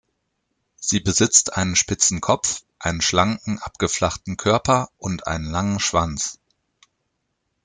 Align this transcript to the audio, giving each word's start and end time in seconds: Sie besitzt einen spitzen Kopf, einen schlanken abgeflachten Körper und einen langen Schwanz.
Sie 0.77 0.99
besitzt 0.99 1.55
einen 1.57 1.75
spitzen 1.75 2.21
Kopf, 2.21 2.63
einen 2.79 3.01
schlanken 3.01 3.59
abgeflachten 3.59 4.35
Körper 4.35 4.89
und 4.97 5.27
einen 5.27 5.45
langen 5.51 5.79
Schwanz. 5.79 6.39